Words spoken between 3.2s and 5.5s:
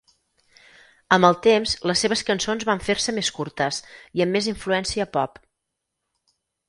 curtes i amb més influència pop.